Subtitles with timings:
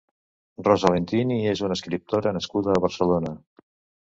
[0.67, 3.37] Rosa Lentini és una escriptora nascuda a Barcelona.